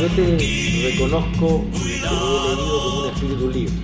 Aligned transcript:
Yo 0.00 0.08
te 0.08 0.90
reconozco 0.90 1.64
que 1.72 1.78
te 1.78 2.06
he 2.06 2.56
leído 2.56 2.82
como 2.82 3.00
un 3.00 3.08
espíritu 3.08 3.50
libre. 3.50 3.74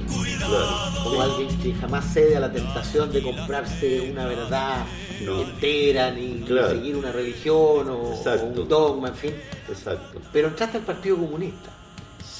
Como 1.02 1.22
alguien 1.22 1.48
que 1.58 1.72
jamás 1.72 2.12
cede 2.12 2.36
a 2.36 2.40
la 2.40 2.52
tentación 2.52 3.10
de 3.10 3.22
comprarse 3.22 4.10
una 4.10 4.26
verdad 4.26 4.84
entera, 5.20 6.10
ni, 6.10 6.44
seguir 6.46 6.96
una 6.96 7.12
religión 7.12 7.88
o, 7.88 8.20
un 8.42 8.68
dogma, 8.68 9.08
en 9.08 9.14
fin. 9.14 9.34
Exacto. 9.68 10.20
Pero 10.34 10.48
entraste 10.48 10.78
al 10.78 10.84
Partido 10.84 11.16
Comunista, 11.16 11.70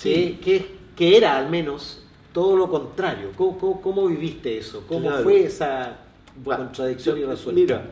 que, 0.03 0.67
que, 0.95 1.17
era 1.17 1.39
al 1.39 1.49
menos 1.49 2.03
todo 2.35 2.57
lo 2.57 2.69
contrario. 2.69 3.31
¿Cómo, 3.37 4.07
viviste 4.07 4.59
eso? 4.59 4.85
¿Cómo 4.87 5.11
fue 5.23 5.45
esa 5.45 5.97
contradicción 6.45 7.19
irresuelta? 7.19 7.61
Mira, 7.61 7.91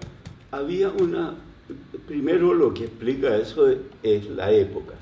había 0.50 0.90
una... 0.90 1.34
Primero 2.06 2.52
lo 2.52 2.74
que 2.74 2.84
explica 2.84 3.34
eso 3.36 3.66
es 4.02 4.28
la 4.30 4.50
época. 4.50 4.94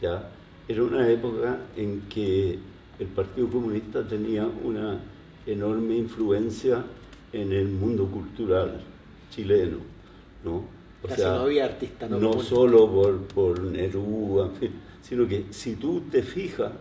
¿Ya? 0.00 0.30
Era 0.68 0.82
una 0.82 1.08
época 1.08 1.58
en 1.76 2.02
que 2.02 2.58
el 2.98 3.06
Partido 3.08 3.48
Comunista 3.48 4.06
tenía 4.06 4.46
una 4.46 4.98
enorme 5.46 5.96
influencia 5.96 6.84
en 7.32 7.52
el 7.52 7.68
mundo 7.68 8.06
cultural 8.06 8.80
chileno, 9.30 9.78
¿no? 10.44 10.64
O 11.02 11.08
sea, 11.14 11.34
no 11.34 11.40
había 11.42 11.66
artistas 11.66 12.10
no, 12.10 12.18
no 12.18 12.40
solo 12.40 12.90
por, 12.90 13.22
por 13.28 13.60
Neruda, 13.60 14.50
sino 15.02 15.28
que 15.28 15.44
si 15.50 15.76
tú 15.76 16.02
te 16.10 16.22
fijas, 16.22 16.72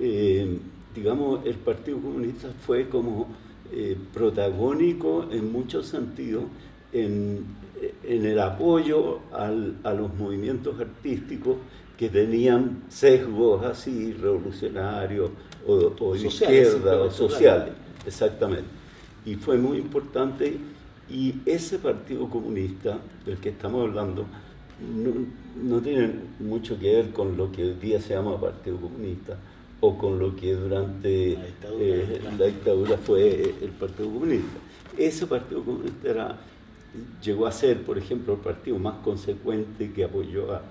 eh, 0.00 0.58
digamos, 0.94 1.46
el 1.46 1.54
Partido 1.54 1.98
Comunista 1.98 2.48
fue 2.66 2.88
como 2.88 3.28
eh, 3.72 3.96
protagónico 4.12 5.28
en 5.30 5.52
muchos 5.52 5.86
sentidos 5.86 6.44
en, 6.92 7.44
en 8.10 8.26
el 8.26 8.40
apoyo 8.40 9.20
al, 9.32 9.76
a 9.84 9.92
los 9.92 10.12
movimientos 10.14 10.78
artísticos 10.80 11.56
que 11.96 12.08
tenían 12.08 12.82
sesgos 12.88 13.64
así 13.64 14.12
revolucionarios 14.14 15.30
o, 15.66 15.92
o 16.00 16.16
izquierda 16.16 17.00
o 17.00 17.10
sociales, 17.10 17.74
exactamente. 18.04 18.68
Y 19.24 19.36
fue 19.36 19.58
muy 19.58 19.78
importante 19.78 20.56
y 21.08 21.34
ese 21.46 21.78
Partido 21.78 22.28
Comunista 22.28 22.98
del 23.24 23.38
que 23.38 23.50
estamos 23.50 23.88
hablando 23.88 24.26
no, 25.62 25.80
tiene 25.80 26.10
mucho 26.40 26.78
que 26.80 26.96
ver 26.96 27.10
con 27.10 27.36
lo 27.36 27.52
que 27.52 27.62
hoy 27.62 27.74
día 27.74 28.00
se 28.00 28.14
llama 28.14 28.40
Partido 28.40 28.78
Comunista 28.78 29.36
o 29.80 29.96
con 29.96 30.18
lo 30.18 30.34
que 30.34 30.54
durante 30.54 31.34
la 31.34 32.46
dictadura, 32.46 32.94
eh, 32.94 32.98
fue 33.04 33.54
el 33.62 33.70
Partido 33.78 34.10
Comunista. 34.10 34.58
Ese 34.96 35.26
Partido 35.26 35.62
Comunista 35.62 36.08
era, 36.08 36.38
llegó 37.22 37.46
a 37.46 37.52
ser, 37.52 37.82
por 37.82 37.98
ejemplo, 37.98 38.34
el 38.34 38.40
partido 38.40 38.78
más 38.78 38.96
consecuente 39.04 39.92
que 39.92 40.04
apoyó 40.04 40.52
a, 40.52 40.62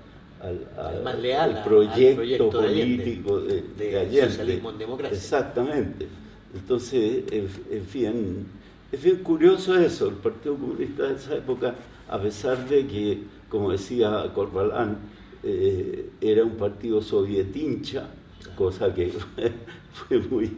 al, 0.41 1.21
leal, 1.21 1.63
proyecto, 1.63 2.49
político 2.49 3.41
de, 3.41 3.61
de, 3.77 4.29
socialismo 4.29 4.71
en 4.71 4.77
democracia. 4.77 5.17
Exactamente. 5.17 6.07
Entonces, 6.53 7.23
en 7.31 7.85
fin, 7.85 8.47
es 8.91 9.03
bien 9.03 9.17
curioso 9.17 9.77
eso, 9.77 10.07
el 10.07 10.15
Partido 10.15 10.55
Comunista 10.55 11.03
de 11.03 11.15
esa 11.15 11.35
época, 11.35 11.75
a 12.09 12.19
pesar 12.19 12.67
de 12.67 12.87
que, 12.87 13.19
como 13.47 13.71
decía 13.71 14.31
Corbalán, 14.33 14.97
eh, 15.43 16.09
era 16.19 16.43
un 16.43 16.57
partido 16.57 17.01
sovietincha, 17.01 18.07
cosa 18.55 18.93
que 18.93 19.13
fue 19.93 20.19
muy, 20.19 20.51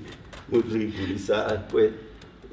muy 0.50 0.62
ridiculizada 0.62 1.58
después, 1.58 1.92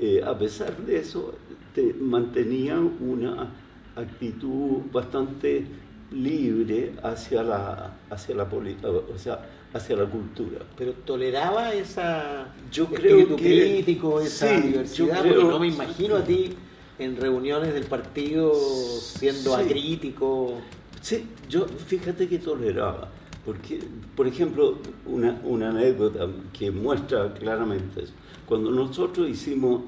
eh, 0.01 0.21
a 0.25 0.37
pesar 0.37 0.77
de 0.79 0.99
eso, 0.99 1.35
te, 1.79 1.95
mantenía 1.95 2.79
una 2.79 3.53
actitud 3.95 4.83
bastante 4.93 5.65
libre 6.11 6.93
hacia 7.03 7.43
la, 7.43 7.97
hacia 8.11 8.35
la 8.35 8.49
política, 8.49 8.89
o 8.89 9.19
sea, 9.19 9.47
hacia 9.73 9.97
la 9.97 10.07
cultura. 10.07 10.61
Pero 10.77 10.93
toleraba 10.93 11.73
esa 11.73 12.55
yo 12.73 12.87
creo 12.87 13.37
que, 13.37 13.37
crítico, 13.37 14.21
esa 14.21 14.61
diversidad, 14.61 15.23
porque 15.23 15.45
no 15.45 15.59
me 15.59 15.69
imagino 15.69 16.17
a 16.17 16.25
ti 16.25 16.55
en 16.99 17.17
reuniones 17.17 17.75
del 17.75 17.85
partido 17.85 18.55
siendo 18.55 19.55
acrítico. 19.55 20.61
Sí, 21.01 21.27
yo 21.49 21.67
fíjate 21.67 22.29
que 22.29 22.39
toleraba, 22.39 23.09
porque, 23.45 23.81
por 24.17 24.27
ejemplo, 24.27 24.79
una, 25.07 25.41
una 25.45 25.71
anécdota 25.71 26.27
que 26.53 26.71
muestra 26.71 27.33
claramente 27.35 28.05
eso. 28.05 28.13
Cuando 28.47 28.71
nosotros 28.71 29.29
hicimos 29.29 29.83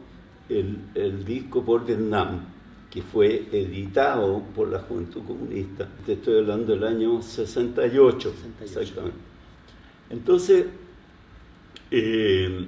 el, 0.51 0.79
el 0.95 1.25
disco 1.25 1.65
por 1.65 1.87
Vietnam, 1.87 2.41
que 2.91 3.03
fue 3.03 3.49
editado 3.53 4.43
por 4.55 4.69
la 4.69 4.81
Juventud 4.81 5.23
Comunista. 5.25 5.89
Te 6.05 6.15
estoy 6.15 6.39
hablando 6.39 6.73
del 6.73 6.85
año 6.85 7.23
68, 7.23 8.35
exactamente. 8.63 9.19
Entonces, 10.11 10.67
eh, 11.91 12.67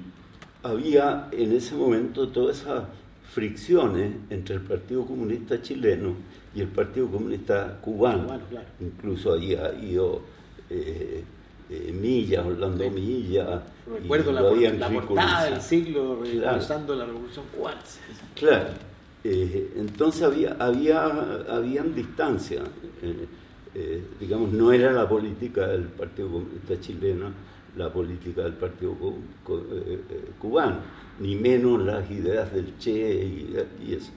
había 0.63 1.27
en 1.31 1.51
ese 1.51 1.75
momento 1.75 2.29
todas 2.29 2.61
esas 2.61 2.85
fricciones 3.33 4.15
entre 4.29 4.55
el 4.55 4.61
Partido 4.61 5.05
Comunista 5.05 5.61
chileno 5.61 6.15
y 6.55 6.61
el 6.61 6.69
Partido 6.69 7.07
Comunista 7.07 7.79
cubano. 7.81 8.39
Incluso 8.79 9.33
había 9.33 9.73
ido 9.73 10.21
eh, 10.69 11.23
eh, 11.69 11.91
Milla, 11.91 12.45
Orlando 12.45 12.89
Milla. 12.89 13.63
Recuerdo 13.85 14.31
la, 14.31 14.41
la 14.41 14.89
portada 14.89 15.45
del 15.45 15.61
siglo 15.61 16.19
regresando 16.21 16.95
la 16.95 17.05
Revolución 17.05 17.45
Cubana. 17.55 17.81
Claro. 18.35 18.69
Eh, 19.23 19.73
entonces 19.77 20.21
había, 20.23 20.55
había 20.59 21.05
habían 21.49 21.95
distancia, 21.95 22.61
eh, 23.01 23.25
eh, 23.73 24.03
digamos, 24.19 24.51
no 24.51 24.71
era 24.73 24.91
la 24.91 25.07
política 25.07 25.67
del 25.67 25.83
Partido 25.83 26.29
Comunista 26.29 26.79
chileno 26.81 27.31
la 27.75 27.91
política 27.91 28.43
del 28.43 28.53
Partido 28.53 28.95
cubano, 30.39 30.77
ni 31.19 31.35
menos 31.35 31.81
las 31.81 32.09
ideas 32.11 32.53
del 32.53 32.77
Che 32.77 32.91
y, 32.91 33.91
eso. 33.91 34.11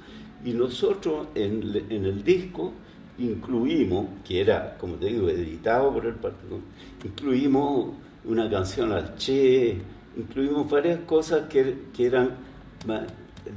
Y 0.44 0.53
nosotros 0.53 1.28
en, 1.34 1.62
el 1.88 2.22
disco 2.22 2.72
incluimos, 3.19 4.09
que 4.26 4.43
era, 4.43 4.76
como 4.76 4.97
te 4.97 5.06
digo, 5.06 5.31
editado 5.31 5.93
por 5.93 6.05
el 6.05 6.15
Partido 6.15 6.60
incluimos 7.03 7.94
una 8.26 8.50
canción 8.50 8.92
al 8.92 9.16
Che, 9.16 9.78
incluimos 10.16 10.69
varias 10.70 11.00
cosas 11.00 11.48
que, 11.48 11.87
que 11.94 12.06
eran 12.06 12.31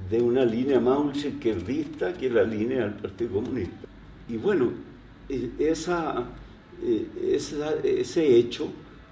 de 0.09 0.21
una 0.21 0.45
línea 0.45 0.79
más 0.79 1.17
izquierdista 1.17 2.13
que 2.13 2.29
la 2.29 2.43
línea 2.43 2.83
del 2.83 2.93
Partido 2.93 3.33
Comunista. 3.33 3.87
Y 4.27 4.37
bueno, 4.37 4.71
e, 5.27 5.51
esa, 5.59 6.23
e, 6.83 7.35
esa, 7.35 7.73
ese 7.83 8.35
hecho 8.35 8.69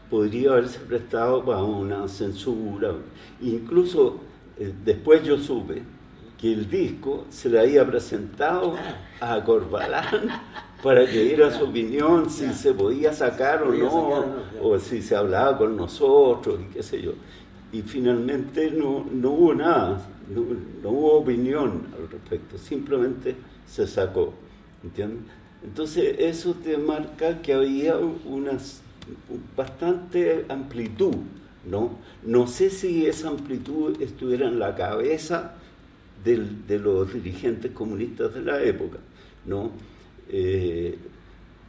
podría 0.09 0.51
haberse 0.51 0.79
prestado 0.79 1.43
para 1.43 1.63
una 1.63 2.07
censura. 2.07 2.93
Incluso 3.41 4.19
eh, 4.59 4.73
después 4.83 5.23
yo 5.23 5.37
supe 5.37 5.81
que 6.37 6.53
el 6.53 6.69
disco 6.69 7.25
se 7.29 7.49
le 7.49 7.59
había 7.59 7.85
presentado 7.85 8.75
a 9.19 9.43
Corbalán 9.43 10.29
para 10.83 11.05
que 11.05 11.23
diera 11.23 11.51
su 11.51 11.65
opinión 11.65 12.29
si 12.29 12.53
se 12.53 12.73
podía 12.73 13.13
sacar 13.13 13.63
o 13.63 13.71
no, 13.71 14.25
o 14.61 14.79
si 14.79 15.01
se 15.01 15.15
hablaba 15.15 15.57
con 15.57 15.75
nosotros 15.75 16.59
y 16.61 16.73
qué 16.73 16.83
sé 16.83 17.01
yo. 17.01 17.13
Y 17.71 17.81
finalmente 17.81 18.71
no, 18.71 19.05
no 19.11 19.31
hubo 19.31 19.53
nada 19.53 20.07
no, 20.29 20.89
hubo 20.89 21.13
opinión 21.19 21.83
al 21.97 22.09
respecto, 22.09 22.57
simplemente 22.57 23.35
se 23.65 23.87
sacó. 23.87 24.33
¿entiendes? 24.83 25.19
Entonces 25.63 26.15
eso 26.19 26.53
te 26.53 26.77
marca 26.77 27.41
que 27.41 27.53
había 27.53 27.97
una 27.97 28.57
bastante 29.55 30.45
amplitud, 30.49 31.15
¿no? 31.65 31.91
No 32.23 32.47
sé 32.47 32.69
si 32.69 33.05
esa 33.05 33.29
amplitud 33.29 34.01
estuviera 34.01 34.47
en 34.47 34.59
la 34.59 34.75
cabeza 34.75 35.55
de 36.23 36.79
los 36.79 37.13
dirigentes 37.13 37.71
comunistas 37.71 38.33
de 38.33 38.41
la 38.41 38.61
época, 38.61 38.97
¿no? 39.45 39.71
Eh, 40.29 40.97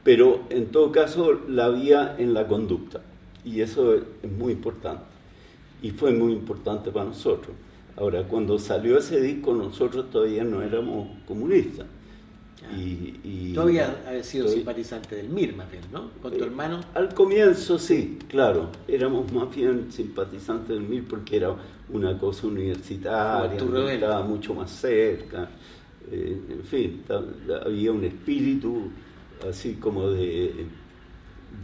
pero 0.04 0.44
en 0.50 0.66
todo 0.66 0.90
caso 0.90 1.40
la 1.48 1.66
había 1.66 2.16
en 2.18 2.34
la 2.34 2.46
conducta, 2.46 3.00
y 3.44 3.60
eso 3.60 3.94
es 3.94 4.02
muy 4.30 4.52
importante, 4.52 5.04
y 5.82 5.90
fue 5.90 6.12
muy 6.12 6.32
importante 6.32 6.90
para 6.90 7.06
nosotros. 7.06 7.54
Ahora, 7.96 8.22
cuando 8.22 8.58
salió 8.58 8.98
ese 8.98 9.20
disco, 9.20 9.52
nosotros 9.54 10.08
todavía 10.10 10.44
no 10.44 10.62
éramos 10.62 11.08
comunistas. 11.26 11.86
Y, 12.76 13.52
Tú 13.54 13.60
habías 13.62 13.90
sido 14.22 14.48
simpatizante 14.48 15.16
del 15.16 15.28
MIR, 15.28 15.56
más 15.56 15.70
bien, 15.70 15.84
¿no? 15.92 16.10
Con 16.20 16.32
tu 16.32 16.42
eh, 16.42 16.46
hermano. 16.46 16.80
Al 16.94 17.14
comienzo, 17.14 17.78
sí, 17.78 18.18
claro. 18.28 18.70
Éramos 18.86 19.32
más 19.32 19.54
bien 19.54 19.90
simpatizantes 19.90 20.68
del 20.68 20.80
MIR 20.80 21.04
porque 21.08 21.36
era 21.36 21.54
una 21.90 22.18
cosa 22.18 22.46
universitaria, 22.46 23.58
estaba 23.92 24.22
mucho 24.22 24.54
más 24.54 24.70
cerca. 24.70 25.48
Eh, 26.10 26.40
en 26.50 26.64
fin, 26.64 27.02
había 27.64 27.92
un 27.92 28.04
espíritu 28.04 28.90
así 29.48 29.74
como 29.74 30.10
de, 30.10 30.66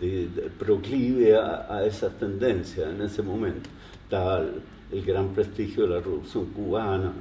de, 0.00 0.28
proclive 0.58 1.36
a, 1.36 1.66
a 1.68 1.86
esas 1.86 2.18
tendencias 2.18 2.90
en 2.90 3.02
ese 3.02 3.22
momento. 3.22 3.70
Estaba 4.04 4.44
el 4.92 5.04
gran 5.04 5.28
prestigio 5.34 5.84
de 5.84 5.90
la 5.90 6.00
Revolución 6.00 6.46
Cubana. 6.46 7.12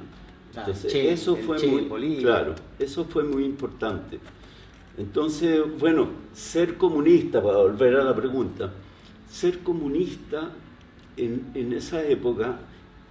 Entonces, 0.56 0.94
eso 0.94 1.36
fue 1.36 1.58
muy 1.66 2.18
claro, 2.18 2.54
eso 2.78 3.04
fue 3.04 3.24
muy 3.24 3.44
importante. 3.44 4.20
Entonces, 4.96 5.60
bueno, 5.80 6.08
ser 6.32 6.76
comunista, 6.76 7.42
para 7.42 7.58
volver 7.58 7.96
a 7.96 8.04
la 8.04 8.14
pregunta, 8.14 8.70
ser 9.28 9.60
comunista 9.60 10.50
en, 11.16 11.50
en 11.54 11.72
esa 11.72 12.04
época 12.04 12.60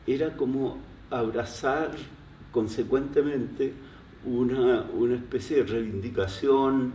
era 0.07 0.37
como 0.37 0.77
abrazar 1.09 1.91
consecuentemente 2.53 3.73
una, 4.25 4.85
una 4.93 5.15
especie 5.15 5.57
de 5.57 5.63
reivindicación 5.63 6.93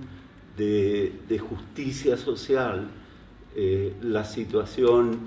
de, 0.56 1.12
de 1.28 1.38
justicia 1.38 2.16
social, 2.16 2.88
eh, 3.54 3.94
la 4.02 4.24
situación 4.24 5.18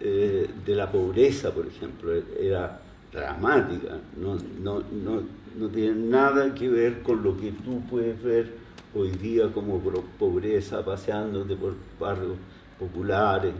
eh, 0.00 0.50
de 0.66 0.74
la 0.74 0.90
pobreza, 0.90 1.52
por 1.52 1.66
ejemplo, 1.66 2.12
era 2.40 2.80
dramática, 3.12 3.98
no, 4.20 4.36
no, 4.60 4.82
no, 4.92 5.22
no, 5.58 5.68
tiene 5.68 5.94
nada 5.94 6.52
que 6.54 6.68
ver 6.68 7.02
con 7.02 7.22
lo 7.22 7.36
que 7.36 7.52
tú 7.52 7.80
puedes 7.88 8.20
ver 8.22 8.52
hoy 8.94 9.12
día 9.12 9.52
como 9.52 9.80
pobreza 10.18 10.84
paseándote 10.84 11.54
por 11.54 11.74
barrios 11.98 12.36
populares, 12.78 13.54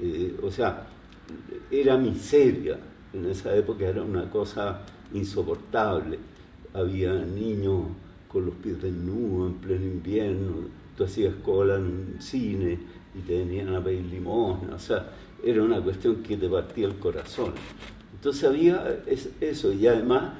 eh, 0.00 0.36
o 0.42 0.50
sea, 0.50 0.86
era 1.70 1.96
miseria, 1.96 2.78
en 3.12 3.26
esa 3.26 3.54
época 3.54 3.86
era 3.86 4.02
una 4.02 4.30
cosa 4.30 4.82
insoportable, 5.12 6.18
había 6.74 7.12
niños 7.14 7.82
con 8.28 8.46
los 8.46 8.54
pies 8.56 8.80
desnudos 8.80 9.50
en 9.50 9.58
pleno 9.58 9.84
invierno, 9.84 10.52
tú 10.96 11.04
hacías 11.04 11.34
cola 11.44 11.76
en 11.76 11.82
un 11.82 12.16
cine 12.20 12.78
y 13.14 13.20
te 13.20 13.38
venían 13.38 13.74
a 13.74 13.82
pedir 13.82 14.04
limosna, 14.04 14.76
o 14.76 14.78
sea, 14.78 15.10
era 15.42 15.62
una 15.62 15.80
cuestión 15.80 16.16
que 16.16 16.36
te 16.36 16.48
partía 16.48 16.86
el 16.86 16.96
corazón. 16.96 17.52
Entonces 18.14 18.44
había 18.44 19.02
eso, 19.40 19.72
y 19.72 19.86
además 19.86 20.32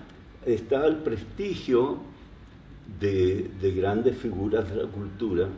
estaba 0.44 0.87
el 0.87 0.97
prestigio 0.97 1.99
de, 3.00 3.50
grandes 3.75 4.17
figuras 4.19 4.69
de 4.69 4.82
la 4.82 4.88
cultura 4.88 5.49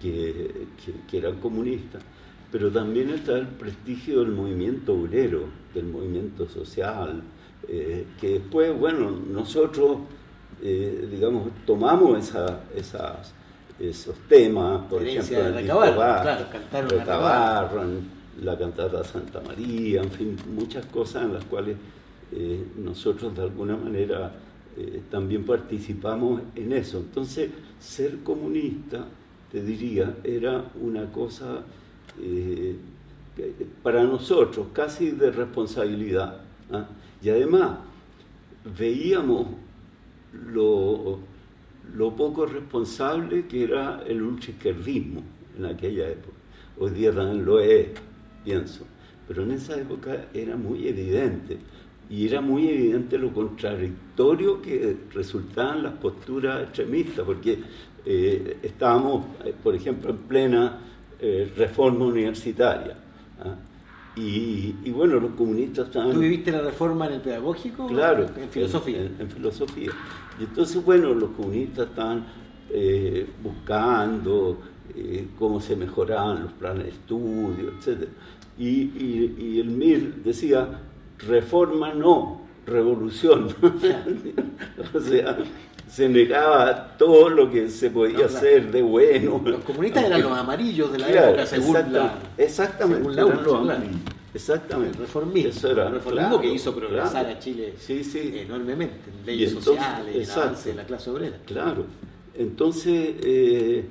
que, 0.00 0.66
eran 1.12 1.40
comunistas, 1.40 2.02
pero 2.52 2.70
también 2.70 3.10
estaba 3.10 3.38
el 3.38 3.48
prestigio 3.48 4.20
del 4.20 4.32
movimiento 4.32 4.94
obrero, 4.94 5.46
del 5.74 5.86
movimiento 5.86 6.48
social, 6.48 7.22
eh, 7.68 8.06
que 8.20 8.34
después, 8.34 8.78
bueno, 8.78 9.10
nosotros, 9.10 9.98
eh, 10.62 11.08
digamos, 11.10 11.48
tomamos 11.66 12.18
esa, 12.18 12.60
esas, 12.76 13.32
esos 13.80 14.14
temas, 14.28 14.82
por 14.88 15.02
ejemplo, 15.02 15.46
el 15.46 15.54
claro, 17.72 17.84
la 18.40 18.58
cantata 18.58 19.02
Santa 19.02 19.40
María, 19.40 20.02
en 20.02 20.10
fin, 20.10 20.36
muchas 20.54 20.86
cosas 20.86 21.24
en 21.24 21.34
las 21.34 21.44
cuales 21.44 21.76
eh, 22.32 22.64
nosotros 22.76 23.34
de 23.34 23.42
alguna 23.42 23.76
manera 23.76 24.32
también 25.10 25.42
participamos 25.46 26.42
en 26.54 26.70
eso. 26.74 26.98
Entonces, 26.98 27.50
ser 27.80 28.18
comunista, 28.18 29.06
te 29.50 29.62
diría, 29.62 30.16
era 30.22 30.66
una 30.78 31.10
cosa 31.10 31.62
para 33.82 34.04
nosotros 34.04 34.66
casi 34.74 35.12
de 35.12 35.30
responsabilidad. 35.30 36.42
¿ah? 36.70 36.86
Y 37.26 37.28
además, 37.28 37.78
veíamos 38.78 39.48
lo, 40.32 41.18
lo 41.92 42.14
poco 42.14 42.46
responsable 42.46 43.48
que 43.48 43.64
era 43.64 44.04
el 44.06 44.22
ultraizquierdismo 44.22 45.24
en 45.58 45.64
aquella 45.64 46.08
época. 46.08 46.36
Hoy 46.78 46.92
día 46.92 47.12
también 47.12 47.44
lo 47.44 47.58
es, 47.58 47.88
pienso. 48.44 48.86
Pero 49.26 49.42
en 49.42 49.50
esa 49.50 49.74
época 49.74 50.26
era 50.32 50.56
muy 50.56 50.86
evidente. 50.86 51.58
Y 52.08 52.28
era 52.28 52.40
muy 52.40 52.68
evidente 52.68 53.18
lo 53.18 53.32
contradictorio 53.32 54.62
que 54.62 54.96
resultaban 55.12 55.82
las 55.82 55.94
posturas 55.94 56.62
extremistas, 56.62 57.24
porque 57.24 57.58
eh, 58.04 58.58
estábamos, 58.62 59.26
eh, 59.44 59.52
por 59.64 59.74
ejemplo, 59.74 60.10
en 60.10 60.18
plena 60.18 60.78
eh, 61.18 61.52
reforma 61.56 62.04
universitaria. 62.04 62.96
¿ah? 63.40 63.56
Y, 64.16 64.72
bueno, 64.92 65.20
los 65.20 65.32
comunistas 65.32 65.88
estaban... 65.88 66.12
¿Tú 66.12 66.20
viviste 66.20 66.50
la 66.50 66.62
reforma 66.62 67.06
en 67.06 67.14
el 67.14 67.20
pedagógico? 67.20 67.86
Claro. 67.86 68.26
En 68.36 68.48
filosofía. 68.48 69.02
En, 69.18 69.30
filosofía. 69.30 69.90
Y 70.40 70.44
entonces, 70.44 70.82
bueno, 70.82 71.12
los 71.12 71.30
comunistas 71.30 71.88
estaban 71.88 72.24
buscando 73.42 74.58
cómo 75.38 75.60
se 75.60 75.76
mejoraban 75.76 76.44
los 76.44 76.52
planes 76.52 76.84
de 76.84 76.90
estudio, 76.90 77.72
etc. 77.78 78.08
Y, 78.58 79.60
el 79.60 79.68
MIR 79.68 80.22
decía, 80.24 80.80
reforma 81.18 81.92
no, 81.92 82.40
revolución. 82.66 83.48
o 84.94 85.00
sea, 85.00 85.38
se 85.88 86.08
negaba 86.08 86.96
todo 86.98 87.28
lo 87.28 87.50
que 87.50 87.68
se 87.68 87.90
podía 87.90 88.26
hacer 88.26 88.70
de 88.70 88.82
bueno. 88.82 89.40
Los 89.44 89.62
comunistas 89.62 90.04
eran 90.04 90.22
los 90.22 90.32
amarillos 90.32 90.92
de 90.92 90.98
la 90.98 91.08
época, 91.08 91.46
según 91.46 91.74
la, 91.92 92.14
exactamente, 92.36 93.14
según 93.14 94.16
Exactamente. 94.34 94.98
Reformismo. 94.98 95.50
Eso 95.50 95.70
era, 95.70 95.88
reformismo 95.88 96.40
que 96.40 96.52
hizo 96.52 96.74
progresar 96.74 97.26
a 97.26 97.38
Chile 97.38 97.74
enormemente 97.88 99.10
en 99.10 99.26
leyes 99.26 99.52
sociales, 99.52 100.28
en 100.28 100.38
avance 100.38 100.68
de 100.70 100.74
la 100.74 100.84
clase 100.84 101.10
obrera. 101.10 101.38
Claro. 101.46 101.86
Entonces, 102.34 103.14
eh, 103.22 103.84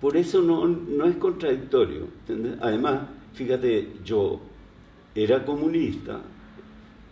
por 0.00 0.16
eso 0.16 0.40
no, 0.40 0.66
no 0.66 1.04
es 1.04 1.16
contradictorio. 1.16 2.06
Además, 2.62 3.00
fíjate, 3.34 3.88
yo 4.02 4.40
era 5.14 5.44
comunista 5.44 6.20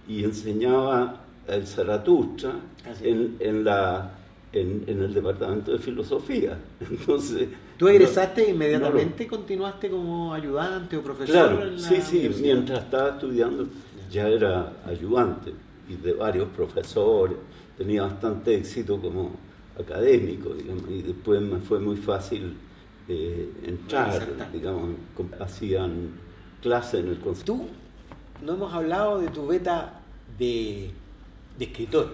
y 0.09 0.25
enseñaba 0.25 1.22
el 1.49 1.67
Zaratustra 1.67 2.55
en, 3.03 3.37
en, 3.41 3.65
la, 3.65 4.13
en, 4.53 4.85
el 4.87 5.13
departamento 5.13 5.73
de 5.73 5.79
filosofía. 5.79 6.59
Entonces, 6.81 7.49
¿Tú 7.77 7.89
egresaste 7.89 8.51
inmediatamente 8.51 9.25
y 9.25 9.27
continuaste 9.27 9.91
como 9.91 10.33
ayudante 10.33 10.97
o 10.97 11.03
profesor? 11.03 11.57
Claro, 11.57 11.79
sí, 11.79 12.01
sí, 12.01 12.31
mientras 12.41 12.85
estaba 12.85 13.11
estudiando 13.11 13.67
ya 14.11 14.29
era 14.29 14.73
ayudante 14.87 15.53
y 15.89 15.97
de 15.97 16.13
varios 16.13 16.49
profesores, 16.51 17.37
tenía 17.77 18.03
bastante 18.03 18.55
éxito 18.55 19.01
como 19.01 19.33
académico, 19.79 20.51
y 20.89 21.03
después 21.03 21.41
me 21.41 21.59
fue 21.59 21.81
muy 21.81 21.97
fácil 21.97 22.55
eh, 23.09 23.51
entrar, 23.65 24.53
digamos, 24.53 24.91
hacían 25.41 26.11
clase 26.61 27.01
en 27.01 27.09
el 27.09 27.19
conservatorio. 27.19 27.73
Tú, 27.73 28.45
no 28.45 28.55
hemos 28.55 28.73
hablado 28.73 29.19
de 29.19 29.29
tu 29.29 29.47
beta 29.47 30.01
de, 30.39 30.91
escritor. 31.59 32.13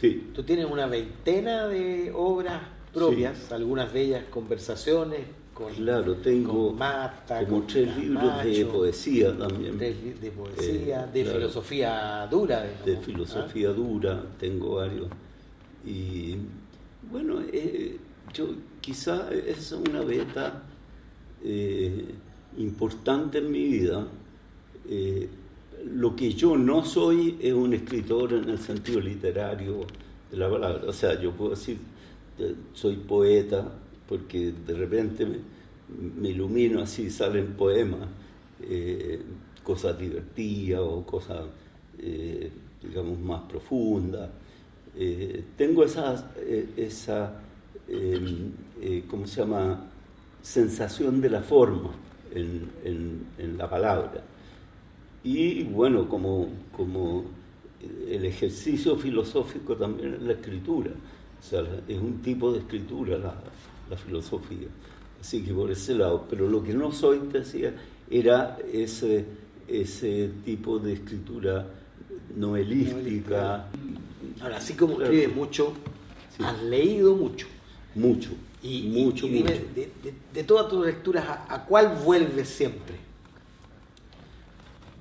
Sí. 0.00 0.30
Tú 0.34 0.42
tienes 0.42 0.66
una 0.66 0.86
veintena 0.86 1.66
de 1.68 2.12
obras 2.14 2.62
propias, 2.92 3.52
algunas 3.52 3.92
de 3.92 4.02
ellas 4.02 4.24
conversaciones 4.30 5.20
con, 5.54 5.72
claro, 5.74 6.14
tengo 6.16 6.72
Mata, 6.72 7.44
como 7.46 7.62
tres 7.64 7.96
libros 7.96 8.44
de 8.44 8.66
poesía 8.66 9.36
también. 9.36 9.78
de 9.78 10.32
poesía, 10.34 11.04
eh, 11.04 11.08
de 11.12 11.24
filosofía 11.24 12.26
dura. 12.30 12.66
de 12.84 12.96
filosofía 12.96 13.68
dura, 13.70 14.22
tengo 14.38 14.76
varios. 14.76 15.08
Y 15.84 16.36
bueno, 17.10 17.40
eh, 17.52 17.98
yo 18.32 18.46
quizá 18.80 19.28
es 19.32 19.72
una 19.72 20.00
beta 20.02 20.62
eh, 21.44 22.06
importante 22.56 23.38
en 23.38 23.50
mi 23.50 23.64
vida. 23.64 24.06
Eh, 25.80 25.88
lo 25.94 26.14
que 26.14 26.32
yo 26.32 26.56
no 26.56 26.84
soy 26.84 27.38
es 27.40 27.52
un 27.52 27.74
escritor 27.74 28.32
en 28.32 28.48
el 28.48 28.58
sentido 28.58 29.00
literario 29.00 29.86
de 30.30 30.36
la 30.36 30.50
palabra. 30.50 30.82
O 30.86 30.92
sea, 30.92 31.20
yo 31.20 31.32
puedo 31.32 31.50
decir, 31.50 31.78
soy 32.72 32.96
poeta, 32.96 33.70
porque 34.08 34.52
de 34.66 34.74
repente 34.74 35.26
me, 35.26 36.28
ilumino 36.28 36.82
así, 36.82 37.10
salen 37.10 37.54
poemas, 37.54 38.08
eh, 38.62 39.20
cosas 39.62 39.98
divertidas 39.98 40.80
o 40.80 41.04
cosas, 41.04 41.44
digamos, 42.82 43.18
más 43.18 43.42
profundas. 43.42 44.30
tengo 45.56 45.84
esa, 45.84 46.32
esa 46.76 47.40
Em, 47.90 48.52
eh, 48.80 49.02
¿cómo 49.08 49.26
se 49.26 49.40
llama?, 49.40 49.84
sensación 50.42 51.20
de 51.20 51.28
la 51.28 51.42
forma 51.42 51.90
en, 52.32 53.56
la 53.58 53.68
palabra. 53.68 54.22
Y 55.22 55.64
bueno, 55.64 56.08
como, 56.08 56.48
como 56.76 57.24
el 58.08 58.24
ejercicio 58.24 58.96
filosófico 58.96 59.76
también 59.76 60.14
es 60.14 60.22
la 60.22 60.32
escritura, 60.32 60.90
o 60.90 61.42
sea, 61.42 61.62
es 61.88 61.98
un 61.98 62.20
tipo 62.22 62.52
de 62.52 62.60
escritura 62.60 63.18
la, 63.18 63.96
filosofía. 63.96 64.68
Así 65.20 65.42
que 65.42 65.52
por 65.52 65.70
ese 65.70 65.94
lado, 65.94 66.26
pero 66.28 66.48
lo 66.48 66.62
que 66.62 66.72
no 66.72 66.92
soy, 66.92 67.18
te 67.30 67.40
decía, 67.40 67.74
era 68.10 68.58
ese, 68.72 69.24
ese 69.66 70.30
tipo 70.44 70.78
de 70.78 70.94
escritura 70.94 71.66
novelística. 72.36 73.66
Ahora, 74.40 74.56
así 74.56 74.74
como 74.74 75.00
escribes 75.02 75.34
mucho, 75.34 75.74
has 76.38 76.62
leído 76.62 77.14
mucho. 77.16 77.46
Mucho. 77.94 78.30
Y, 78.62 78.82
mucho, 78.88 79.26
mucho. 79.26 79.52
De, 80.32 80.44
todas 80.44 80.68
tus 80.68 80.86
lecturas, 80.86 81.24
¿a, 81.48 81.64
cuál 81.64 81.98
vuelves 82.04 82.48
siempre? 82.48 83.09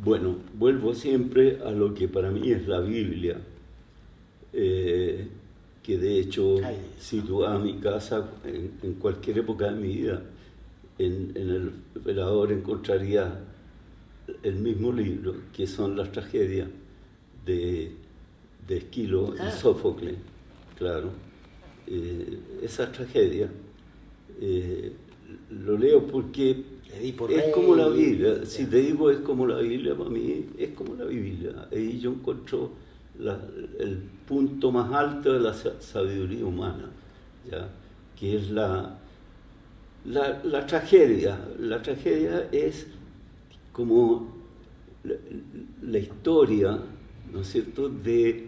Bueno, 0.02 0.38
vuelvo 0.54 0.94
siempre 0.94 1.60
a 1.66 1.72
lo 1.72 1.94
que 1.94 2.08
para 2.08 2.32
mí 2.32 2.52
es 2.52 2.66
la 2.68 2.80
Biblia, 2.80 3.38
eh, 4.54 5.28
que 5.84 5.98
de 5.98 6.20
hecho, 6.20 6.56
si 6.98 7.20
tú 7.20 7.40
vas 7.40 7.56
a 7.56 7.60
mi 7.60 7.80
casa 7.80 8.30
en, 8.46 8.94
cualquier 8.94 9.40
época 9.40 9.66
de 9.66 9.76
mi 9.76 9.94
vida, 9.96 10.22
en, 10.98 11.34
el 11.36 11.74
velador 12.02 12.54
encontraría 12.54 13.40
el 14.42 14.56
mismo 14.56 14.94
libro, 14.94 15.36
que 15.54 15.68
son 15.68 15.98
las 15.98 16.12
tragedias 16.14 16.70
de, 17.46 17.92
de 18.68 18.78
Esquilo 18.78 19.36
y 19.36 19.42
ah. 19.42 19.52
Sófocles, 19.52 20.16
claro. 20.78 21.10
Eh, 21.88 22.40
esa 22.62 22.90
tragedia 22.92 23.50
eh, 24.40 24.94
lo 25.50 25.78
leo 25.78 26.06
porque 26.08 26.64
es 27.02 27.54
como 27.54 27.76
la 27.76 27.88
Biblia. 27.90 28.46
Si 28.46 28.66
te 28.66 28.78
digo 28.78 29.10
es 29.10 29.20
como 29.20 29.46
la 29.48 29.60
Biblia, 29.60 29.96
para 29.96 30.10
mí 30.10 30.46
es 30.58 30.70
como 30.72 30.96
la 30.96 31.06
Biblia. 31.06 31.68
Ahí 31.72 32.00
yo 32.00 32.12
encuentro 32.12 32.72
el 33.80 33.98
punto 34.28 34.72
más 34.72 34.92
alto 34.94 35.34
de 35.34 35.40
la 35.40 35.54
sabiduría 35.54 36.46
humana, 36.46 36.90
¿ya? 37.50 37.70
que 38.18 38.38
es 38.38 38.50
la, 38.52 38.98
la, 40.06 40.66
tragedia. 40.66 41.40
La 41.60 41.82
tragedia 41.82 42.48
es 42.52 42.88
como 43.72 44.36
la, 45.84 45.98
historia, 45.98 46.80
¿no 47.32 47.42
es 47.42 47.48
cierto?, 47.48 47.90
de, 47.90 48.48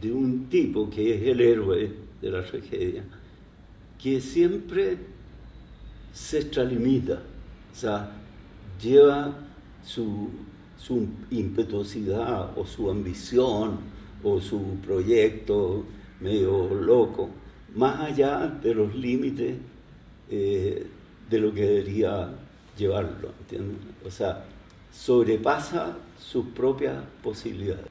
de 0.00 0.12
un 0.12 0.48
tipo 0.48 0.90
que 0.90 1.14
es 1.14 1.22
el 1.28 1.40
héroe 1.40 1.92
de 2.20 2.30
la 2.30 2.44
tragedia, 2.44 3.04
que 4.00 4.20
siempre 4.20 4.98
se 6.12 6.38
extralimita, 6.38 7.22
o 7.72 7.76
sea, 7.76 8.10
lleva 8.80 9.34
su, 9.84 10.30
su 10.76 11.06
impetuosidad 11.30 12.56
o 12.56 12.66
su 12.66 12.90
ambición 12.90 13.78
o 14.22 14.40
su 14.40 14.76
proyecto 14.84 15.84
medio 16.20 16.74
loco, 16.74 17.30
más 17.74 18.00
allá 18.00 18.46
de 18.46 18.74
los 18.74 18.94
límites 18.94 19.56
eh, 20.30 20.86
de 21.30 21.38
lo 21.38 21.52
que 21.52 21.62
debería 21.62 22.30
llevarlo, 22.76 23.32
¿entiendes? 23.40 23.76
O 24.04 24.10
sea, 24.10 24.44
sobrepasa 24.92 25.96
sus 26.18 26.46
propias 26.46 26.96
posibilidades. 27.22 27.86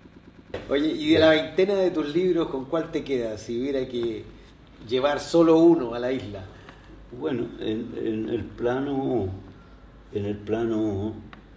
Oye, 0.70 0.88
y 0.88 1.12
de 1.12 1.20
la 1.20 1.30
veintena 1.30 1.76
de 1.76 1.92
tus 1.92 2.14
libros, 2.14 2.50
¿con 2.50 2.66
cuál 2.66 2.92
te 2.92 3.04
quedas 3.04 3.42
si 3.42 3.60
hubiera 3.60 3.88
que 3.88 4.24
llevar 4.88 5.20
solo 5.20 5.58
uno 5.58 5.94
a 5.94 6.00
la 6.00 6.12
isla? 6.12 6.44
Bueno, 7.12 7.48
en, 7.60 8.28
el 8.28 8.44
plano, 8.44 9.30
en 10.12 10.26
el 10.26 10.36
plano 10.36 11.14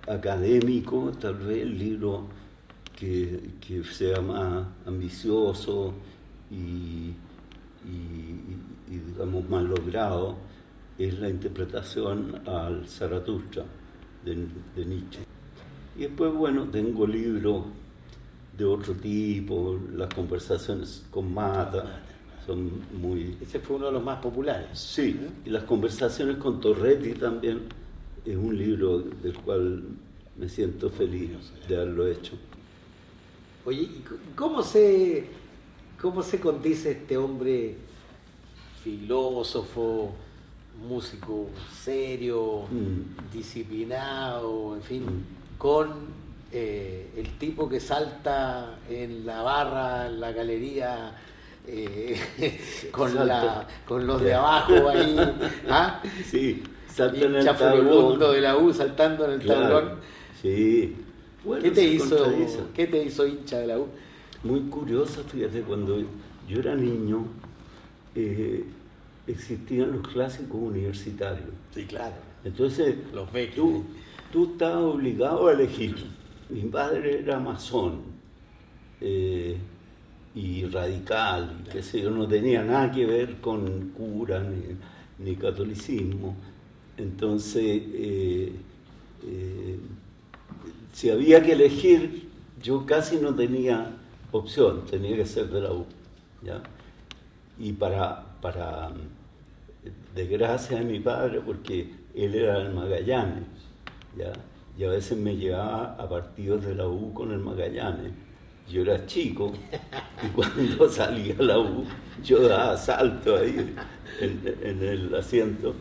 académico, 0.06 1.10
tal 1.20 1.34
vez 1.34 1.62
el 1.62 1.76
libro 1.76 2.28
que, 2.96 3.82
sea 3.90 4.20
más 4.20 4.64
ambicioso 4.86 5.92
y, 6.50 7.14
digamos 8.88 9.48
más 9.48 9.64
logrado 9.64 10.36
es 10.98 11.18
la 11.18 11.28
interpretación 11.28 12.42
al 12.46 12.86
Zaratustra 12.86 13.64
de, 14.24 14.46
de 14.76 14.86
Nietzsche. 14.86 15.20
Y 15.96 16.02
después, 16.02 16.32
bueno, 16.32 16.66
tengo 16.66 17.06
libros 17.08 17.64
de 18.56 18.64
otro 18.64 18.94
tipo, 18.94 19.80
las 19.94 20.14
conversaciones 20.14 21.04
con 21.10 21.34
Mata, 21.34 22.02
son 22.46 22.70
muy... 23.00 23.36
Ese 23.40 23.60
fue 23.60 23.76
uno 23.76 23.86
de 23.86 23.92
los 23.92 24.02
más 24.02 24.18
populares. 24.18 24.78
Sí, 24.78 25.18
y 25.44 25.50
las 25.50 25.64
conversaciones 25.64 26.36
con 26.36 26.60
Torretti 26.60 27.12
también 27.12 27.62
es 28.24 28.36
un 28.36 28.56
libro 28.56 28.98
del 28.98 29.34
cual 29.38 29.82
me 30.36 30.48
siento 30.48 30.90
feliz 30.90 31.30
de 31.68 31.76
haberlo 31.76 32.06
hecho. 32.06 32.32
Oye, 33.64 33.88
¿cómo 34.34 34.62
se, 34.62 35.26
cómo 36.00 36.22
se 36.22 36.40
condice 36.40 36.92
este 36.92 37.16
hombre 37.16 37.76
filósofo, 38.82 40.14
músico 40.88 41.48
serio, 41.82 42.62
mm. 42.70 43.32
disciplinado, 43.32 44.74
en 44.76 44.82
fin, 44.82 45.04
mm. 45.04 45.58
con 45.58 45.88
eh, 46.52 47.10
el 47.16 47.38
tipo 47.38 47.68
que 47.68 47.80
salta 47.80 48.78
en 48.88 49.26
la 49.26 49.42
barra, 49.42 50.06
en 50.06 50.20
la 50.20 50.32
galería, 50.32 51.12
eh, 51.66 52.18
con, 52.90 53.14
la, 53.14 53.66
con 53.86 54.06
los 54.06 54.20
de 54.22 54.34
abajo 54.34 54.88
ahí, 54.88 55.16
¿ah? 55.68 56.02
Sí, 56.24 56.62
salta 56.88 57.26
en 57.26 57.34
el 57.36 57.44
tablón. 57.44 58.18
de 58.18 58.40
la 58.40 58.56
U 58.56 58.72
saltando 58.72 59.24
en 59.26 59.40
el 59.40 59.46
tablón. 59.46 59.94
Sí. 60.40 60.96
¿Qué, 61.62 61.70
te 61.70 61.84
hizo, 61.84 62.34
¿Qué 62.74 62.86
te 62.86 63.02
hizo 63.02 63.26
hincha 63.26 63.60
de 63.60 63.66
la 63.68 63.78
U? 63.78 63.88
Muy 64.42 64.60
curioso, 64.62 65.22
fíjate, 65.24 65.62
cuando 65.62 65.98
yo 66.48 66.58
era 66.58 66.74
niño, 66.74 67.26
eh, 68.14 68.64
existían 69.26 69.92
los 69.92 70.08
clásicos 70.08 70.60
universitarios. 70.60 71.48
Sí, 71.74 71.84
claro. 71.84 72.14
Entonces, 72.44 72.96
los 73.12 73.28
tú, 73.54 73.84
tú 74.32 74.52
estabas 74.52 74.82
obligado 74.82 75.48
a 75.48 75.52
elegir. 75.52 75.94
Mi 76.48 76.62
padre 76.62 77.20
era 77.20 77.38
masón 77.38 78.00
eh, 79.00 79.56
y 80.34 80.64
radical, 80.66 81.60
y 81.60 81.70
qué 81.70 81.82
sé 81.82 82.00
yo, 82.00 82.10
no 82.10 82.26
tenía 82.26 82.62
nada 82.62 82.90
que 82.90 83.04
ver 83.04 83.40
con 83.40 83.90
cura 83.90 84.44
ni, 85.18 85.36
catolicismo. 85.36 86.36
Entonces, 86.96 87.82
eh, 87.94 88.52
si 90.92 91.10
había 91.10 91.42
que 91.42 91.52
elegir, 91.52 92.28
yo 92.62 92.84
casi 92.84 93.16
no 93.16 93.34
tenía 93.34 93.90
opción, 94.32 94.84
tenía 94.90 95.16
que 95.16 95.26
ser 95.26 95.48
de 95.48 95.60
la 95.60 95.72
U. 95.72 95.86
¿ya? 96.42 96.62
Y 97.58 97.72
para, 97.72 98.22
para 98.40 98.90
desgracia 100.14 100.78
de 100.78 100.84
mi 100.84 101.00
padre, 101.00 101.40
porque 101.40 101.90
él 102.14 102.34
era 102.34 102.60
el 102.60 102.74
Magallanes, 102.74 103.44
¿ya? 104.16 104.32
y 104.78 104.84
a 104.84 104.90
veces 104.90 105.16
me 105.18 105.36
llevaba 105.36 105.94
a 105.98 106.08
partidos 106.08 106.64
de 106.64 106.74
la 106.74 106.86
U 106.86 107.12
con 107.14 107.32
el 107.32 107.38
Magallanes. 107.38 108.12
Yo 108.70 108.82
era 108.82 109.04
chico 109.06 109.52
y 110.24 110.28
cuando 110.28 110.88
salía 110.90 111.34
la 111.38 111.58
U 111.58 111.84
yo 112.22 112.46
daba 112.46 112.76
salto 112.76 113.36
ahí 113.36 113.74
en, 114.20 114.82
el 114.82 115.14
asiento 115.14 115.74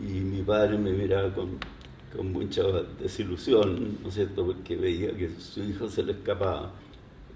y 0.00 0.20
mi 0.20 0.42
padre 0.42 0.78
me 0.78 0.92
miraba 0.92 1.34
con, 1.34 1.58
con 2.14 2.32
mucha 2.32 2.62
desilusión, 3.00 3.98
¿no 4.02 4.08
es 4.08 4.14
cierto?, 4.14 4.46
porque 4.46 4.76
veía 4.76 5.16
que 5.16 5.30
su 5.38 5.64
hijo 5.64 5.88
se 5.88 6.04
le 6.04 6.12
escapaba. 6.12 6.70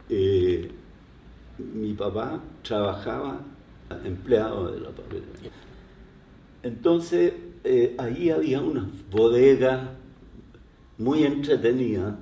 Eh, 0.09 0.71
mi 1.59 1.95
papá 1.95 2.41
trabajaba 2.63 3.41
empleado 4.05 4.73
de 4.73 4.81
la 4.81 4.91
papelería. 4.91 5.51
Entonces, 6.63 7.33
eh, 7.65 7.95
ahí 7.99 8.31
había 8.31 8.61
una 8.61 8.89
bodega 9.11 9.95
muy 10.99 11.25
entretenida, 11.25 12.17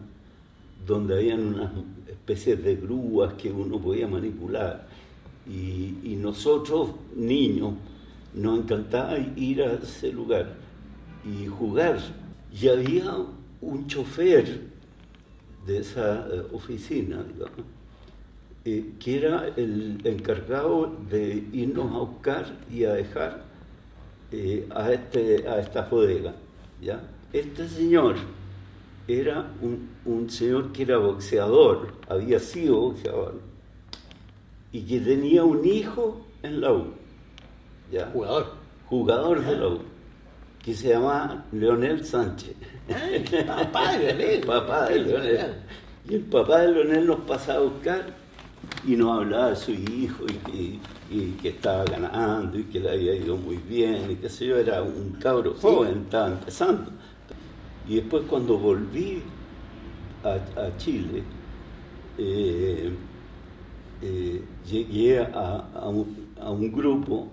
donde 0.86 1.18
habían 1.18 1.54
unas 1.54 1.70
especies 2.10 2.62
de 2.62 2.76
grúas 2.76 3.34
que 3.34 3.50
uno 3.50 3.80
podía 3.80 4.06
manipular. 4.06 4.86
Y, 5.46 6.16
nosotros, 6.16 6.90
niños, 7.16 7.74
nos 8.34 8.60
encantaba 8.60 9.18
ir 9.36 9.62
a 9.62 9.72
ese 9.72 10.12
lugar 10.12 10.54
y 11.24 11.46
jugar 11.46 11.98
y 12.52 12.68
había 12.68 13.16
un 13.60 13.86
chofer 13.86 14.60
de 15.66 15.78
esa 15.78 16.26
eh, 16.26 16.42
oficina, 16.52 17.22
digamos, 17.22 17.64
eh, 18.64 18.92
que 18.98 19.16
era 19.16 19.48
el 19.56 20.00
encargado 20.04 20.94
de 21.10 21.44
irnos 21.52 21.92
a 21.94 21.98
buscar 21.98 22.46
y 22.70 22.84
a 22.84 22.92
dejar 22.92 23.44
eh, 24.30 24.66
a, 24.70 24.92
este, 24.92 25.48
a 25.48 25.58
esta 25.60 25.82
bodega. 25.82 26.34
¿ya? 26.80 27.00
Este 27.32 27.68
señor 27.68 28.16
era 29.08 29.50
un, 29.60 29.90
un, 30.04 30.30
señor 30.30 30.72
que 30.72 30.82
era 30.82 30.98
boxeador, 30.98 31.94
había 32.08 32.38
sido 32.38 32.80
boxeador, 32.80 33.40
y 34.72 34.82
que 34.82 35.00
tenía 35.00 35.44
un 35.44 35.64
hijo 35.64 36.20
en 36.42 36.60
la 36.60 36.72
U. 36.72 36.86
¿ya? 37.90 38.10
Jugador. 38.12 38.52
Jugador 38.86 39.44
de 39.44 39.56
la 39.56 39.68
U 39.68 39.80
que 40.62 40.74
se 40.74 40.90
llama 40.90 41.44
Leonel 41.52 42.04
Sánchez. 42.04 42.54
papá 43.46 43.96
de 43.96 44.14
Leonel. 44.14 44.40
papá 44.46 44.86
de 44.86 44.98
Leonel. 44.98 45.54
Y 46.08 46.14
el 46.14 46.22
papá 46.22 46.60
de 46.60 46.72
Leonel 46.72 47.06
nos 47.06 47.20
pasaba 47.20 47.60
a 47.60 47.62
buscar 47.62 48.06
y 48.86 48.96
nos 48.96 49.18
hablaba 49.18 49.50
de 49.50 49.56
su 49.56 49.72
hijo 49.72 50.24
y 50.52 50.78
que, 51.40 51.48
estaba 51.48 51.84
ganando 51.84 52.58
y 52.58 52.64
que 52.64 52.80
le 52.80 52.90
había 52.90 53.14
ido 53.14 53.36
muy 53.36 53.56
bien 53.56 54.10
y 54.10 54.16
qué 54.16 54.28
sé 54.28 54.46
yo, 54.46 54.56
era 54.56 54.82
un 54.82 55.16
cabro 55.20 55.54
joven, 55.54 56.02
estaba 56.04 56.28
empezando. 56.28 56.90
Y 57.88 57.96
después 57.96 58.24
cuando 58.28 58.58
volví 58.58 59.22
a, 60.22 60.76
Chile, 60.76 61.22
eh, 62.18 62.92
eh, 64.02 64.42
llegué 64.70 65.18
a, 65.20 65.88
un, 65.88 66.72
grupo 66.72 67.28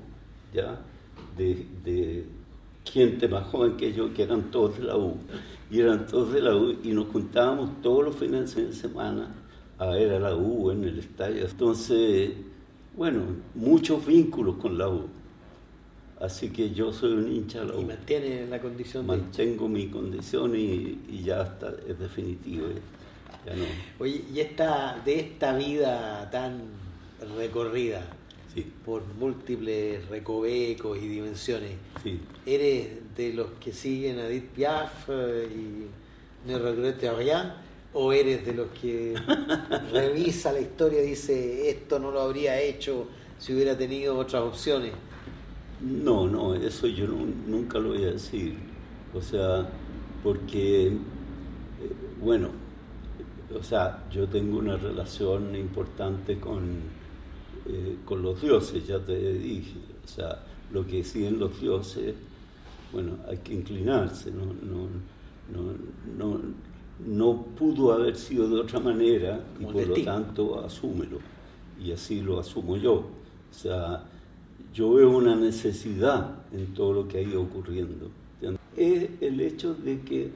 ya 0.53 0.79
de 1.37 2.25
gente 2.91 3.27
más 3.27 3.45
joven 3.47 3.77
que 3.77 3.93
yo, 3.93 4.13
que 4.13 4.23
eran 4.23 4.51
todos 4.51 4.77
de 4.77 4.85
la 4.85 4.97
U, 4.97 5.17
y 5.69 5.79
eran 5.79 6.07
todos 6.07 6.33
de 6.33 6.41
la 6.41 6.55
U, 6.55 6.75
y 6.83 6.91
nos 6.91 7.07
juntábamos 7.07 7.81
todos 7.81 8.05
los 8.05 8.15
fines 8.15 8.55
de 8.55 8.73
semana 8.73 9.35
a 9.77 9.87
ver 9.87 10.13
a 10.13 10.19
la 10.19 10.35
U 10.35 10.71
en 10.71 10.83
el 10.83 10.99
estadio. 10.99 11.45
Entonces, 11.45 12.31
bueno, 12.95 13.21
muchos 13.55 14.05
vínculos 14.05 14.55
con 14.55 14.77
la 14.77 14.89
U. 14.89 15.05
Así 16.19 16.49
que 16.49 16.71
yo 16.71 16.91
soy 16.91 17.13
un 17.13 17.31
hincha 17.31 17.61
Y 17.63 17.85
mantiene 17.85 18.47
la 18.47 18.59
condición 18.59 19.05
Mantengo 19.05 19.67
mi 19.67 19.87
condición 19.87 20.55
y, 20.55 20.99
y, 21.09 21.23
ya 21.23 21.43
está, 21.43 21.73
es 21.87 21.99
definitivo. 21.99 22.67
Ya 23.45 23.55
no. 23.55 23.65
Oye, 23.99 24.23
y 24.33 24.39
esta, 24.39 24.99
de 25.05 25.19
esta 25.19 25.55
vida 25.55 26.29
tan 26.31 26.61
recorrida 27.37 28.03
por 28.85 29.03
múltiples 29.19 30.07
recovecos 30.09 30.97
y 30.97 31.07
dimensiones, 31.07 31.71
¿eres 32.45 33.15
de 33.15 33.33
los 33.33 33.47
que 33.59 33.71
siguen 33.71 34.19
a 34.19 34.27
Edith 34.27 34.49
Piaf 34.49 35.09
eh, 35.09 35.47
y 35.53 36.47
Ne 36.47 36.57
regrette 36.57 37.11
rien? 37.13 37.51
¿O 37.93 38.13
eres 38.13 38.45
de 38.45 38.53
los 38.53 38.67
que 38.69 39.15
revisa 39.91 40.51
la 40.51 40.61
historia 40.61 41.03
y 41.03 41.07
dice 41.07 41.69
esto 41.69 41.99
no 41.99 42.11
lo 42.11 42.21
habría 42.21 42.59
hecho 42.61 43.07
si 43.37 43.53
hubiera 43.53 43.77
tenido 43.77 44.17
otras 44.17 44.43
opciones? 44.43 44.93
No, 45.81 46.27
no, 46.27 46.55
eso 46.55 46.87
yo 46.87 47.07
nunca 47.07 47.77
lo 47.79 47.89
voy 47.89 48.03
a 48.03 48.11
decir. 48.11 48.55
O 49.13 49.21
sea, 49.21 49.67
porque, 50.23 50.87
eh, 50.87 50.93
bueno, 52.21 52.49
o 53.57 53.63
sea, 53.63 54.03
yo 54.11 54.27
tengo 54.27 54.57
una 54.57 54.75
relación 54.75 55.55
importante 55.55 56.39
con, 56.39 56.63
eh, 57.67 57.97
con 58.05 58.21
los 58.21 58.41
dioses, 58.41 58.85
ya 58.87 58.99
te 58.99 59.33
dije. 59.33 59.79
O 60.03 60.07
sea, 60.07 60.43
lo 60.71 60.85
que 60.85 60.97
deciden 60.97 61.39
los 61.39 61.59
dioses, 61.61 62.15
bueno, 62.91 63.17
hay 63.27 63.37
que 63.37 63.53
inclinarse, 63.53 64.31
no, 64.31 64.45
no, 64.45 64.87
no, 66.17 66.41
no, 67.05 67.45
pudo 67.57 67.93
haber 67.93 68.15
sido 68.15 68.49
de 68.49 68.59
otra 68.59 68.79
manera 68.79 69.39
y 69.59 69.65
por 69.65 69.87
lo 69.87 69.95
tanto 70.03 70.59
asúmelo. 70.59 71.19
Y 71.79 71.91
así 71.91 72.21
lo 72.21 72.39
asumo 72.39 72.75
yo. 72.75 72.93
O 72.95 73.53
sea, 73.53 74.03
yo 74.77 74.93
veo 74.93 75.09
una 75.09 75.35
necesidad 75.35 76.35
en 76.53 76.67
todo 76.75 76.93
lo 76.93 77.07
que 77.07 77.17
ha 77.17 77.21
ido 77.21 77.41
ocurriendo. 77.41 78.11
Es 78.75 79.09
el 79.21 79.41
hecho 79.41 79.73
de 79.73 80.01
que 80.01 80.29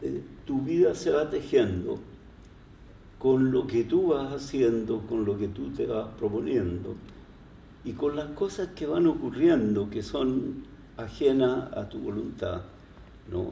eh, 0.00 0.22
tu 0.46 0.62
vida 0.62 0.94
se 0.94 1.10
va 1.10 1.28
tejiendo 1.28 1.98
con 3.18 3.52
lo 3.52 3.66
que 3.66 3.84
tú 3.84 4.06
vas 4.06 4.32
haciendo, 4.32 5.02
con 5.02 5.26
lo 5.26 5.36
que 5.36 5.48
tú 5.48 5.68
te 5.68 5.84
vas 5.84 6.08
proponiendo 6.18 6.94
y 7.84 7.92
con 7.92 8.16
las 8.16 8.30
cosas 8.30 8.68
que 8.68 8.86
van 8.86 9.06
ocurriendo 9.06 9.90
que 9.90 10.02
son 10.02 10.64
ajenas 10.96 11.70
a 11.76 11.90
tu 11.90 11.98
voluntad. 11.98 12.62
¿no? 13.30 13.50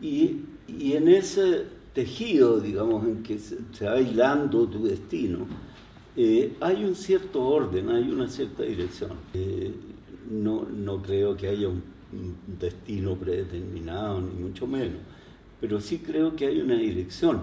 Y, 0.00 0.40
en 0.68 1.06
ese 1.06 1.66
tejido, 1.92 2.60
digamos, 2.60 3.04
en 3.04 3.22
que 3.22 3.38
se, 3.38 3.58
se 3.72 3.84
va 3.84 3.92
aislando 3.92 4.66
tu 4.66 4.86
destino, 4.86 5.40
eh, 6.20 6.56
hay 6.60 6.84
un 6.84 6.96
cierto 6.96 7.40
orden, 7.40 7.90
hay 7.90 8.10
una 8.10 8.26
cierta 8.26 8.64
dirección. 8.64 9.12
Eh, 9.34 9.72
no, 10.28 10.64
no 10.64 11.00
creo 11.00 11.36
que 11.36 11.46
haya 11.46 11.68
un, 11.68 11.80
destino 12.58 13.14
predeterminado, 13.14 14.20
ni 14.20 14.32
mucho 14.42 14.66
menos, 14.66 14.98
pero 15.60 15.80
sí 15.80 15.98
creo 15.98 16.34
que 16.34 16.46
hay 16.46 16.60
una 16.60 16.74
dirección, 16.74 17.42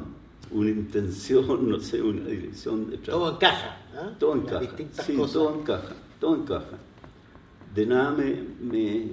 una 0.52 0.72
intención, 0.72 1.70
no 1.70 1.80
sé, 1.80 2.02
una 2.02 2.26
dirección 2.26 2.90
de 2.90 2.98
trabajo. 2.98 3.26
Todo 3.26 3.36
encaja, 3.36 3.78
¿eh? 3.94 4.16
Todo 4.20 4.36
encaja. 4.36 4.78
Sí, 5.04 5.16
todo 5.16 5.56
encaja, 5.58 5.96
todo 6.20 6.36
encaja. 6.36 6.78
De 7.74 7.86
nada 7.86 8.12
me, 8.12 8.44
me, 8.60 9.12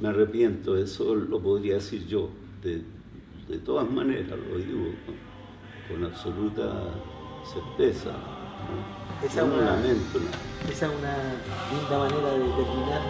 me, 0.00 0.08
arrepiento, 0.08 0.78
eso 0.78 1.14
lo 1.14 1.42
podría 1.42 1.74
decir 1.74 2.06
yo, 2.06 2.30
de, 2.62 2.82
de 3.50 3.58
todas 3.58 3.90
maneras 3.90 4.30
lo 4.30 4.56
digo 4.56 4.94
con 5.90 6.04
absoluta 6.04 6.72
certeza. 7.44 8.43
Esa 9.24 9.40
es 9.40 9.46
una, 9.46 9.78
esa 10.70 10.86
es 10.86 10.92
una 10.92 11.14
linda 11.72 11.98
manera 11.98 12.30
de 12.32 12.44
terminar 12.54 13.02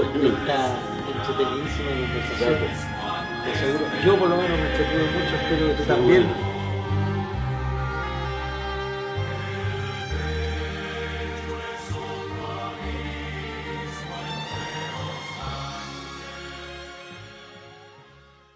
esta 0.00 0.58
entretenidísima 1.14 1.90
conversación. 2.00 2.54
Yo 4.04 4.16
por 4.18 4.28
lo 4.28 4.36
menos 4.36 4.58
me 4.58 4.66
entretuve 4.70 5.04
mucho, 5.12 5.34
espero 5.36 5.66
que 5.68 5.74
tú 5.74 5.84
también. 5.84 6.53